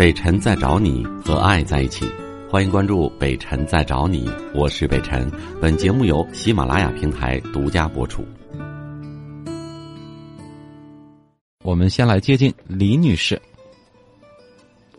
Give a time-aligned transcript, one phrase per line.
[0.00, 2.06] 北辰在找你和爱在一起，
[2.48, 5.30] 欢迎关注北辰在找你，我是北辰。
[5.60, 8.24] 本节目由喜马拉雅平台独家播出。
[11.62, 13.38] 我们先来接近李女士。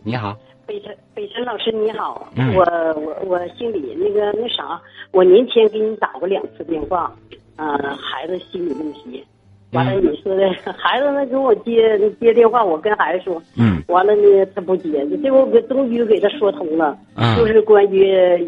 [0.04, 0.38] 你好，
[0.68, 2.62] 北辰北辰老师你好，嗯我
[3.00, 4.80] 我我姓李，那个那啥，
[5.10, 7.12] 我年前给你打过两次电话，
[7.56, 7.66] 呃，
[7.96, 9.26] 孩子心理问题，
[9.72, 13.82] 完了你说的孩子他给我接接电话，我跟孩子说，嗯。
[13.88, 18.06] 完了呢他不接，这我给终于给他说通了，嗯就是关于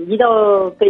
[0.08, 0.88] 一到跟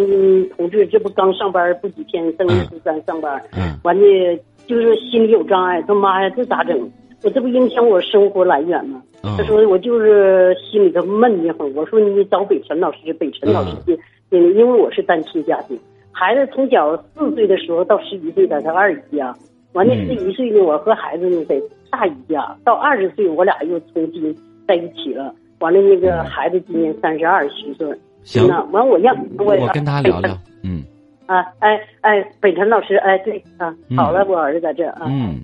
[0.50, 3.78] 同志，这不刚上班不几天，正月初三上班，嗯。
[3.84, 6.91] 完了就是心里有障碍，他妈呀这咋整？
[7.22, 9.02] 我这不影响我生活来源吗？
[9.22, 11.72] 嗯他说我就是心里头闷得慌。
[11.74, 13.98] 我说你找北辰老师，北辰老师去，
[14.30, 15.78] 因因为我是单亲家庭，
[16.12, 19.34] 孩子从小四岁的时候到十一岁在他二姨家，
[19.74, 21.60] 完了嗯十一岁呢，我和孩子呢在
[21.91, 24.34] 大姨家，到二十岁我俩又重新
[24.66, 25.33] 在一起了。
[25.60, 27.86] 完了那个孩子今年三十二虚岁，
[28.22, 30.36] 行那完我让我我跟他聊聊。
[30.62, 30.83] 嗯
[31.27, 35.41] 啊，哎哎，北辰老师，哎对啊，好了，我儿子在这啊，嗯，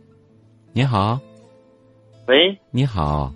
[0.74, 1.18] 你好，
[2.26, 3.32] 喂，你好，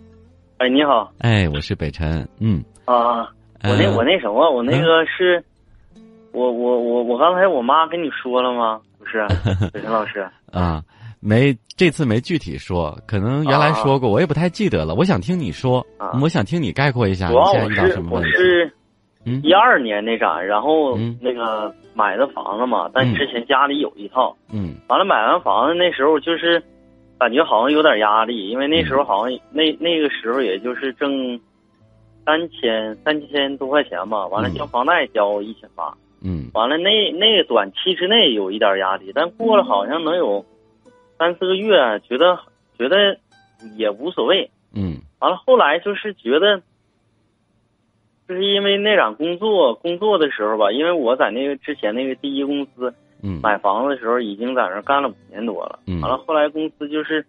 [0.59, 2.29] 哎，你好哎，我是北辰。
[2.41, 3.23] 嗯，啊，
[3.63, 5.43] 我那呃我那什么，我那个是，
[6.33, 8.81] 我我我我刚才我妈跟你说了吗？
[9.15, 10.83] 不是， 北辰老师，啊，
[11.21, 14.95] 没这次没具体说，可能原来说过，我也不太记得了。
[14.95, 16.19] 我想听你说，啊。
[16.21, 18.31] 我想听你概括一下主要我你现在遇到是我什么问题。
[18.31, 18.73] 是
[19.27, 19.41] 嗯？
[19.43, 21.17] 一二年那啥，然后嗯。
[21.21, 23.15] 那个买的房子嘛，但嗯。
[23.15, 24.75] 之前家里有一套，嗯。
[24.89, 26.63] 完了买完房子那时候就是
[27.19, 31.41] 感觉好像有点压力，因为那时候好像那那个时候也就是挣
[32.27, 34.55] 三千三千多块钱吧，完了嗯。
[34.55, 35.93] 交房贷交一千八。
[36.25, 36.51] 嗯。
[36.55, 40.45] 完了，那那个短期之内有一点压力，但过了好像能有
[41.19, 42.41] 三四个月，觉得
[42.79, 43.19] 觉得
[43.77, 44.51] 也无所谓。
[44.75, 44.97] 嗯。
[45.21, 46.63] 完了，后来就是觉得，
[48.27, 53.41] 就是因为那场工作工作的时候吧，因为我在那个之前那个第一公司嗯。
[53.43, 55.79] 买房子的时候，已经在那儿干了五年多了。
[55.87, 56.01] 嗯。
[56.01, 57.25] 完了，后来公司就是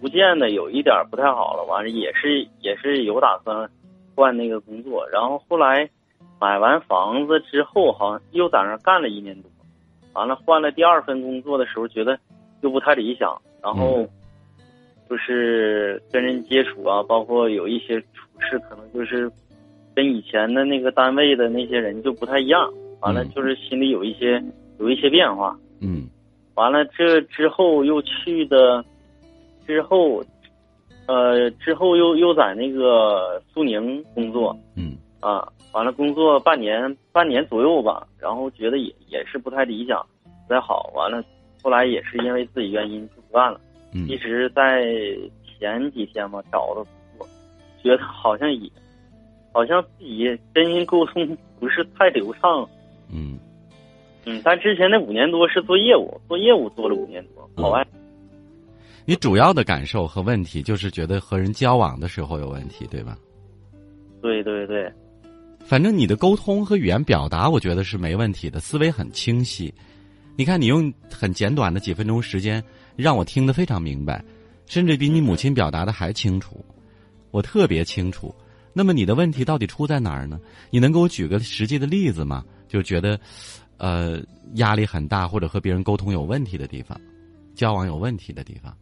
[0.00, 3.70] 逐渐的有一点不太好了，完了也是也是有打算
[4.14, 5.88] 换那个工作，然后后来
[6.44, 9.50] 买完房子之后，好像又在那儿干了一年多，
[10.12, 12.18] 完了换了第二份工作的时候，觉得
[12.60, 14.06] 又不太理想，然后
[15.08, 19.32] 就是跟人接触啊，包括有一些处事，可能就是
[19.94, 23.30] 跟以前的那个单位的那些人就不太一样，完了嗯。
[23.30, 24.44] 就是心里有一些
[24.78, 25.58] 有一些变化。
[25.80, 26.06] 嗯。
[26.56, 28.84] 完了，这之后又去的，
[29.66, 30.22] 之后，
[31.06, 34.54] 呃，之后又又在那个苏宁工作。
[34.76, 34.93] 嗯
[35.24, 40.04] 啊，完了工作半年半年左右吧，然后觉得也也是不太理想，
[40.46, 41.24] 不太好，完了，
[41.62, 43.58] 后来也是因为自己原因就不干了，
[43.94, 44.84] 嗯一直在
[45.58, 47.28] 前几天嘛找的工作，
[47.82, 48.70] 觉得好像也，
[49.50, 52.68] 好像自己真心沟通不是太流畅，
[53.10, 53.38] 嗯
[54.26, 57.82] 嗯，但之前那五年多是做业务，做业务做了五年多，嗯跑外。
[59.06, 63.16] 你主要的感受和问题就是觉得和人交往的时候有问题，对吧？
[64.22, 64.90] 对对对，
[65.64, 69.72] 反正你的沟通和语言表达，我觉得是没问题的，思维很清晰。
[70.36, 72.62] 你看，你用很简短的几分钟时间，
[72.96, 74.22] 让我听得非常明白，
[74.66, 76.62] 甚至比你母亲表达的还清楚，
[77.30, 78.34] 我特别清楚。
[78.74, 80.38] 那么你的问题到底出在哪儿呢？
[80.70, 82.44] 你能给我举个实际的例子吗？
[82.68, 83.18] 就觉得，
[83.78, 84.20] 呃，
[84.56, 87.00] 压力很大，或者和别人沟通有问题的地方，
[87.54, 88.76] 交往有问题的地方。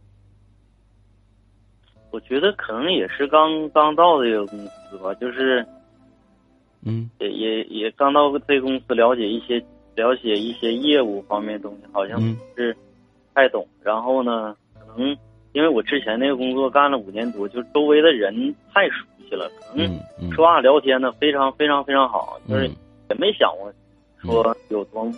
[2.09, 5.65] 我觉得可能也是刚刚到这个公司吧，就是
[6.85, 7.09] 嗯。
[7.19, 9.63] 也也也刚到这公司，了解一些
[9.95, 12.19] 了解一些业务方面的东西，好像
[12.55, 12.75] 是
[13.33, 13.67] 太懂。
[13.81, 15.15] 然后呢，可能
[15.53, 22.75] 因为我之前那个工作干了五年多，就周围的人太熟悉了，可能说话聊天呢非常非常非常好，就是嗯
[23.09, 23.71] 也没想过
[24.17, 25.13] 说有多么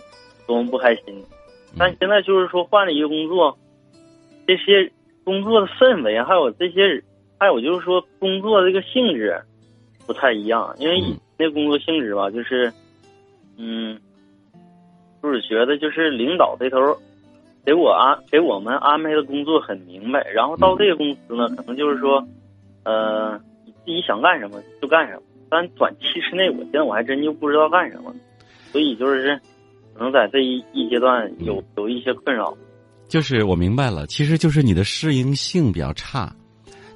[0.46, 1.04] 多么不开心。
[1.08, 1.76] 嗯。
[1.78, 3.56] 但现在就是说换了一个工作，
[4.46, 4.92] 这些
[5.24, 7.02] 工作的氛围，还有这些，
[7.38, 9.42] 还有就是说工作这个性质
[10.06, 11.02] 不太一样，因为
[11.38, 12.72] 那工作性质吧，就是，
[13.56, 13.98] 嗯，
[15.22, 16.78] 就是觉得就是领导这头
[17.64, 22.26] 给我安给我们安排的工作很明白，然后到这个公司呢，可能就是说，
[22.84, 28.14] 呃，你自己想干什么就干什么，但短期之内，我现在我还真就不知道干什么，
[28.70, 29.40] 所以就是
[29.94, 32.56] 可能在这一一阶段有有一些困扰。
[33.08, 36.34] 就是我明白了，其实就是你的适应性比较差。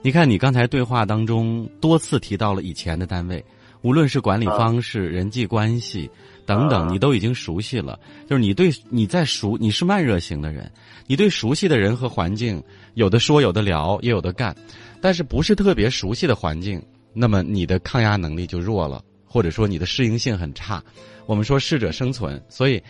[0.03, 3.45] 你看，你刚才对话当中多次提到了以前的单位，
[3.83, 6.11] 无论是管理方式、人际关系
[6.47, 8.01] 等等，啊你都已经熟悉了。
[8.27, 10.73] 就是你对你在熟，你是慢热型的人，
[11.07, 12.63] 你对熟悉的人和环境
[12.95, 14.57] 有的说有的聊，也有的干，
[15.03, 16.83] 但是不是特别熟悉的环境，
[17.13, 20.83] 那么你的抗压能力就弱了，或者说你的适应性很差。
[21.27, 22.83] 我们说适者生存，所以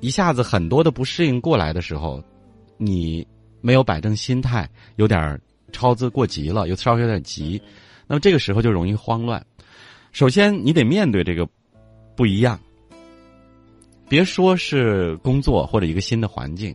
[0.00, 2.24] 一下子很多的不适应过来的时候，
[2.78, 3.26] 你
[3.60, 4.66] 没有摆正心态，
[4.96, 5.38] 有点
[5.74, 7.60] 超资过急了，又稍微有点急，
[8.06, 9.44] 那么这个时候就容易慌乱。
[10.12, 11.46] 首先，你得面对这个
[12.16, 12.58] 不一样。
[14.08, 16.74] 别说是工作或者一个新的环境，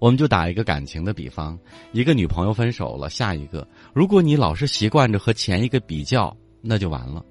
[0.00, 1.56] 我们就打一个感情的比方：
[1.92, 7.24] 一个女朋友分手了，下一个，如果你老是习惯着和前一个比较，那就完了，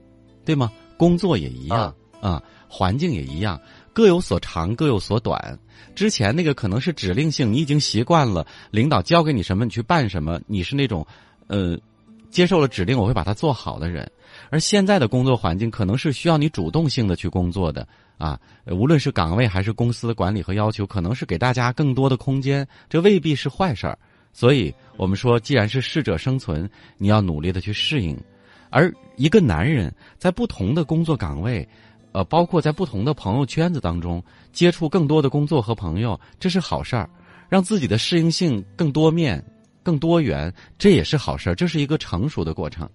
[0.45, 0.71] 对吗？
[0.97, 1.93] 工作也一样。
[2.21, 2.39] 啊，
[2.69, 3.59] 环境也一样，
[3.93, 5.57] 各有所长，各有所短。
[5.93, 11.05] 之前那个可能是指令性，你已经习惯了，领导交给你什么，你去办什么，你是那种，
[11.47, 11.77] 呃，
[12.29, 14.09] 接受了指令我会把它做好的人。
[14.49, 17.87] 而现在的工作环境可能是需要你主动性的去工作的。
[18.17, 23.97] 啊，无论是岗位还是公司的管理和要求，可能是给大家更多的空间，这未必是坏事儿。
[24.31, 28.15] 所以我们说，既然是适者生存，你要努力的去适应。
[28.69, 31.67] 而一个男人在不同的工作岗位，
[32.11, 37.09] 呃，包括在不同的朋友圈子当中接触更多的工作和朋友，这是好事儿，
[37.47, 39.43] 让自己的适应性更多面、
[39.81, 42.89] 更多元，这也是好事儿，这是一个成熟的过程。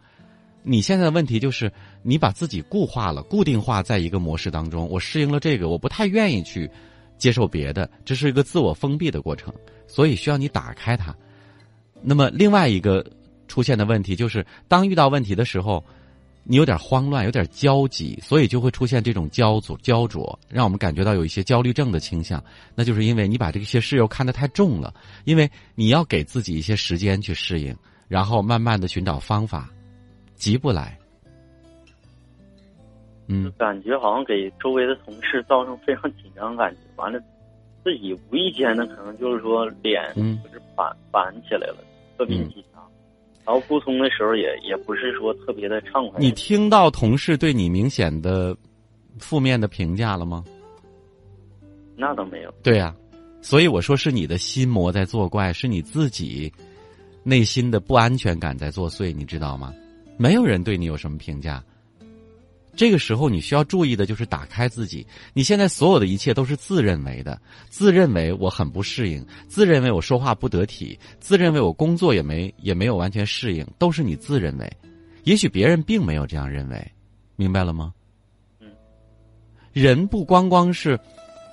[0.63, 1.73] 你现在的问题就是，
[2.03, 4.89] 你把自己固化了、固定化在一个模式当中。
[4.91, 6.69] 我适应了这个，我不太愿意去
[7.17, 9.55] 接受别的，这是一个自我封闭的过程，
[9.87, 11.15] 所以需要你打开它。
[12.03, 13.05] 那么，另外一个
[13.47, 15.83] 出现的问题就是，当遇到问题的时候，
[16.49, 22.43] 你有点慌乱、有点焦急，所以就会出现这种焦灼、焦灼，让我们感觉到有一些焦虑症的倾向。
[22.75, 24.95] 那就是因为你把这些事又看得太重了，
[25.25, 27.77] 因为你要给自己一些时间去适应，
[28.07, 29.69] 然后慢慢的寻找方法。
[30.37, 30.99] 急不来，
[33.27, 36.81] 嗯，感觉好像给周围的同事造成非常紧张感觉。
[36.97, 37.19] 完了，
[37.83, 41.79] 自己无意间呢，可能就是说脸就是板板起来了，
[42.19, 42.87] 特别紧张。
[43.47, 46.19] 然后沟通的时候也也不是说特别的畅快。
[46.19, 48.57] 你听到同事对你明显的
[49.19, 50.45] 负面的评价了吗？
[51.97, 52.53] 那倒没有。
[52.63, 52.95] 对呀，
[53.41, 56.53] 所以我说是你的心魔在作怪，是你自己
[57.23, 59.73] 内心的不安全感在作祟，你知道吗？
[60.19, 61.63] 没有人对你有什么评价。
[62.77, 65.05] 这个时候，你需要注意的就是打开自己。
[65.33, 67.41] 你现在所有的一切都是自认为的，
[67.71, 74.71] 自认为我很不适应，自认为我说话不得体，自认为我工作也没也没有完全适应，都是你自认为。
[75.25, 76.93] 也许别人并没有这样认为，
[77.35, 77.95] 明白了吗？
[78.61, 78.69] 嗯。
[79.73, 81.01] 人不光光是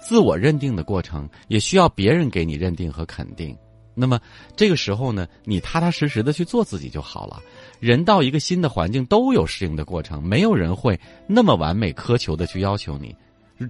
[0.06, 3.58] 自我认定的过程，也需要别人给你认定和肯定。
[3.95, 4.19] 那么
[4.56, 7.42] 这个时候呢，你踏踏实实的去做自己就好了。
[7.80, 13.16] 人到一个新的环境都有适应的过程，没有人会那么完美苛求的去要求你。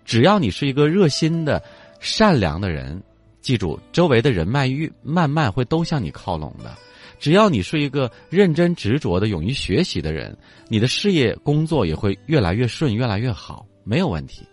[0.05, 1.61] 只要你是一个热心的、
[1.99, 3.01] 善良的人，
[3.41, 6.75] 记住，周围的人脉越慢慢会都向你靠拢的。
[7.19, 10.35] 只要你是一个认真执着的、勇于学习的人，
[10.67, 14.45] 你的事业工作也会越来越顺、越来越好，没有问题。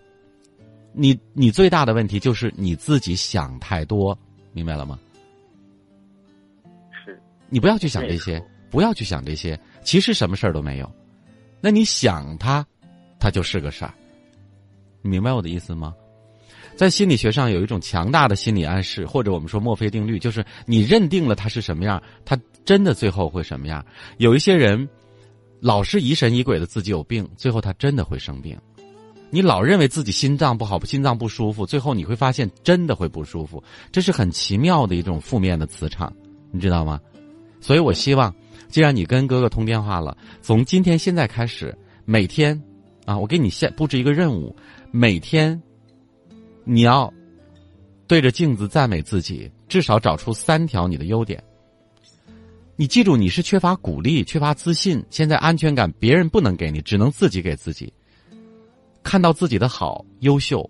[0.93, 4.17] 你你最大的问题就是你自己想太多，
[4.53, 4.99] 明白了吗？
[7.51, 9.59] 你不要去想这些，不要去想这些。
[9.83, 10.91] 其实什么事儿都没有，
[11.61, 12.67] 那你想它，
[13.19, 13.93] 它就是个事儿。
[15.03, 15.95] 你明白我的意思吗？
[16.77, 23.85] 在心理学上有一种强大的心理暗示，或者我们说墨菲定律，就是你认定了它是什么样，它真的最后会什么样。
[24.19, 24.89] 有一些人
[25.61, 28.59] 老是疑神疑鬼的自己有病，最后他真的会生病。
[29.31, 33.63] 你老认为自己心脏不好，心脏不舒服，最后你会发现真的会不舒服。
[33.93, 36.13] 这是很奇妙的一种负面的磁场，
[36.51, 37.01] 你知道吗？
[37.61, 38.35] 所以，我希望，
[38.69, 42.61] 既然你跟哥哥通电话了，从今天现在开始，每天，
[43.05, 44.55] 啊，我给你下布置一个任务，
[44.91, 45.61] 每天，
[46.65, 47.13] 你要
[48.07, 51.43] 对着镜子赞美自己，至少找出三条你的优点。
[52.77, 57.93] 你记住，你是缺乏鼓励、缺乏自信，现在安全感别人不能给你，只能自己给自己。
[59.03, 60.69] 看到自己的好、优秀，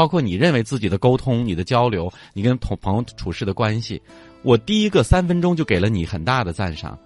[0.00, 4.00] 包括你认为自己的沟通、你的交流、你跟同朋友处事的关系。
[4.40, 6.98] 我第一个三分钟就给了你很大的赞赏，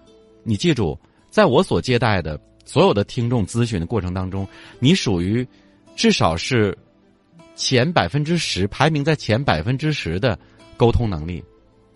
[0.44, 0.96] 你记住，
[1.28, 4.46] 在我所接待的所有的听众咨询的过程当中，
[4.78, 5.44] 你属于
[5.96, 6.78] 至少是
[7.56, 10.38] 前百分之十，排名在前百分之十的
[10.76, 11.42] 沟通能力，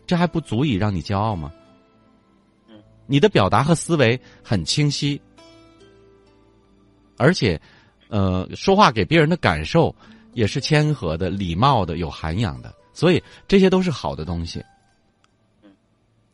[0.04, 1.52] 这还不足以让你骄傲吗？
[3.06, 5.20] 你的表达和思维很清晰，
[7.16, 7.60] 而且，
[8.08, 9.94] 呃，说话给别人的感受
[10.38, 14.64] 也是谦和的、礼貌的、有涵养的，所以这些都是好的东西。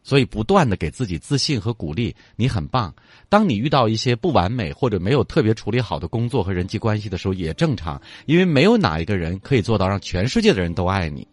[0.03, 2.95] 所以，不断的给自己自信和鼓励，你很棒。
[3.31, 11.27] 当你遇到一些不完美或者没有特别处理好的工作和人际关系的时候，也正常，因为没有哪一个人可以做到让全世界的人都爱你，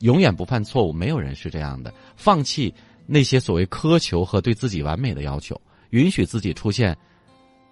[0.00, 0.92] 永远不犯错误。
[0.92, 1.94] 没有人是这样的。
[2.16, 2.74] 放弃
[3.06, 5.54] 那些所谓苛求和对自己完美的要求，
[5.90, 6.98] 允许自己出现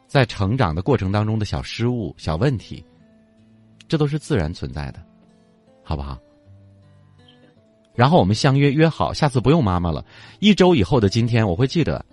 [0.06, 2.84] 在成长的过程当中的小失误、小问题，
[3.88, 5.02] 这都是自然存在的，
[5.82, 6.18] 好不好？
[7.94, 10.04] 然后我们相约约好，下次不用妈妈了。
[10.40, 12.04] 一周以后的今天，我会记得，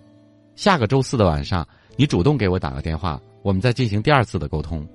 [0.56, 4.88] 下个周四的晚上，你主动给我打个电话，我们再进行第二次的沟通。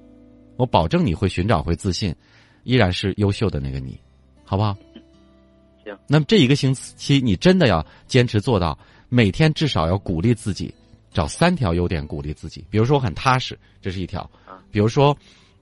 [0.57, 2.15] 我保证你会寻找回自信，
[2.63, 4.01] 依然是优秀的那个你，
[4.45, 4.77] 好不好？
[5.83, 5.99] 行。
[6.07, 8.79] 那么这一个星期，你真的要坚持做到，
[9.09, 10.73] 每天至少要鼓励自己，
[11.13, 12.65] 找三条优点鼓励自己。
[12.71, 14.23] 比如说我很踏实，这是一条；
[14.71, 15.17] 比如说，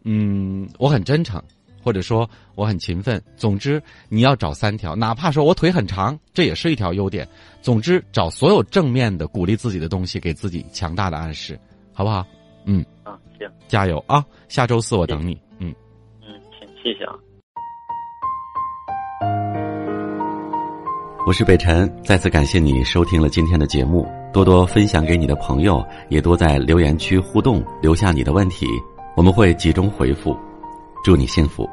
[0.04, 1.42] 嗯，我很真诚。
[1.82, 7.28] 或者说我很勤奋，总之你要找三条，哪怕说我腿很长，这也是一条优点。
[7.60, 11.60] 总之找所有正面的鼓励自己的东西，给自己强大的暗示，
[11.92, 12.24] 好不好？
[12.64, 14.24] 嗯，啊，行，加油啊！
[14.48, 15.38] 下周四我等你。
[15.58, 15.74] 嗯，
[16.22, 17.12] 嗯，行，谢谢啊。
[21.26, 28.66] 我是北辰，再次感谢你收听了今天的节目，多多分享给你的朋友，也多在留言区互动，留下你的问题，
[29.16, 30.36] 我们会集中回复。
[31.04, 31.68] 祝你幸福。